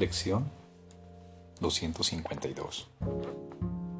Lección 0.00 0.50
252. 1.60 2.88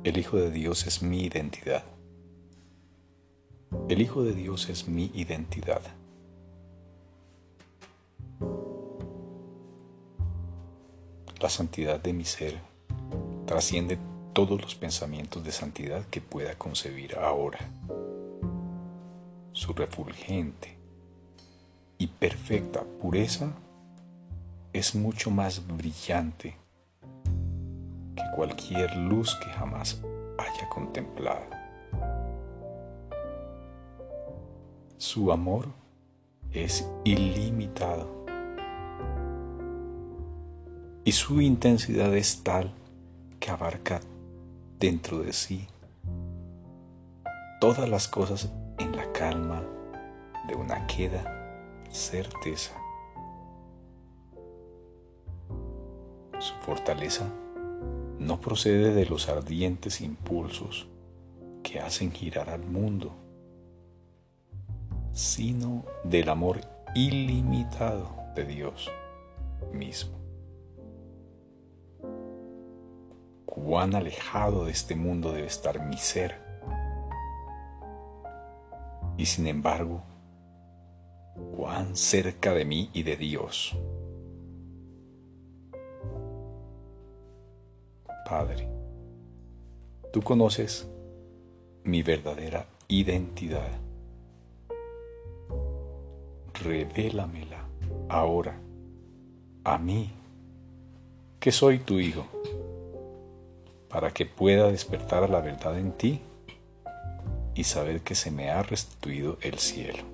El 0.03 0.17
Hijo 0.17 0.39
de 0.39 0.51
Dios 0.51 0.87
es 0.87 1.03
mi 1.03 1.25
identidad. 1.25 1.85
El 3.87 4.01
Hijo 4.01 4.23
de 4.23 4.33
Dios 4.33 4.71
es 4.71 4.89
mi 4.89 5.11
identidad. 5.13 5.83
La 11.39 11.51
santidad 11.51 12.01
de 12.01 12.15
mi 12.15 12.25
ser 12.25 12.59
trasciende 13.45 13.99
todos 14.33 14.59
los 14.59 14.75
pensamientos 14.77 15.45
de 15.45 15.53
santidad 15.53 16.07
que 16.07 16.23
pueda 16.23 16.57
concebir 16.57 17.19
ahora. 17.19 17.59
Su 19.53 19.75
refulgente 19.75 20.79
y 21.99 22.07
perfecta 22.07 22.85
pureza 23.03 23.53
es 24.73 24.95
mucho 24.95 25.31
más 25.31 25.67
brillante 25.67 26.57
que 28.17 28.23
cualquier 28.35 28.97
luz 28.97 29.37
que 29.43 29.51
jamás 29.51 30.01
haya 30.39 30.69
contemplado. 30.69 31.45
Su 34.97 35.33
amor 35.33 35.67
es 36.53 36.87
ilimitado 37.05 38.25
y 41.05 41.13
su 41.13 41.41
intensidad 41.41 42.15
es 42.15 42.43
tal 42.43 42.73
que 43.39 43.51
abarca 43.51 44.01
dentro 44.79 45.21
de 45.21 45.33
sí 45.33 45.67
todas 47.61 47.89
las 47.89 48.09
cosas 48.09 48.51
en 48.79 48.97
la 48.97 49.13
calma 49.13 49.63
de 50.49 50.55
una 50.55 50.87
queda 50.87 51.23
certeza. 51.91 52.80
Fortaleza 56.61 57.27
no 58.19 58.39
procede 58.39 58.93
de 58.93 59.07
los 59.07 59.29
ardientes 59.29 60.01
impulsos 60.01 60.87
que 61.63 61.81
hacen 61.81 62.13
girar 62.13 62.51
al 62.51 62.65
mundo, 62.65 63.15
sino 65.13 65.85
del 66.05 66.29
amor 66.29 66.61
ilimitado 66.95 68.15
de 68.35 68.45
Dios 68.45 68.91
mismo. 69.73 70.19
Cuán 73.47 73.95
alejado 73.95 74.67
de 74.67 74.73
este 74.73 74.95
mundo 74.95 75.33
debe 75.33 75.47
estar 75.47 75.85
mi 75.87 75.97
ser. 75.97 76.39
Y 79.17 79.27
sin 79.27 79.47
embargo, 79.47 80.03
cuán 81.57 81.97
cerca 81.97 82.53
de 82.53 82.65
mí 82.65 82.91
y 82.93 83.03
de 83.03 83.17
Dios. 83.17 83.77
Padre, 88.31 88.69
tú 90.13 90.23
conoces 90.23 90.89
mi 91.83 92.05
verdadera 92.05 92.65
identidad. 92.87 93.69
Revélamela 96.63 97.67
ahora 98.09 98.57
a 99.65 99.79
mí, 99.79 100.13
que 101.41 101.51
soy 101.51 101.81
tu 101.81 101.99
Hijo, 101.99 102.25
para 103.89 104.13
que 104.13 104.27
pueda 104.27 104.71
despertar 104.71 105.25
a 105.25 105.29
la 105.29 105.41
verdad 105.41 105.77
en 105.77 105.91
ti 105.91 106.21
y 107.57 107.65
saber 107.65 108.03
que 108.03 108.15
se 108.15 108.31
me 108.31 108.51
ha 108.51 108.63
restituido 108.63 109.39
el 109.41 109.59
cielo. 109.59 110.05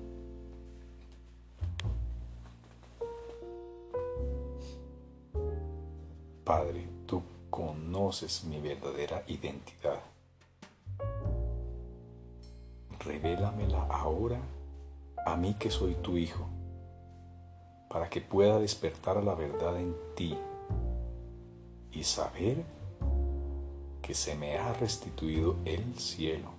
Padre, 6.43 6.87
tú 7.05 7.21
conoces 7.49 8.43
mi 8.43 8.59
verdadera 8.59 9.23
identidad. 9.27 10.01
Revélamela 12.99 13.83
ahora 13.89 14.39
a 15.25 15.35
mí 15.35 15.55
que 15.59 15.69
soy 15.69 15.95
tu 15.95 16.17
Hijo, 16.17 16.47
para 17.89 18.09
que 18.09 18.21
pueda 18.21 18.59
despertar 18.59 19.23
la 19.23 19.35
verdad 19.35 19.79
en 19.79 19.95
ti 20.15 20.37
y 21.91 22.03
saber 22.03 22.63
que 24.01 24.13
se 24.13 24.35
me 24.35 24.57
ha 24.57 24.73
restituido 24.73 25.55
el 25.65 25.99
cielo. 25.99 26.56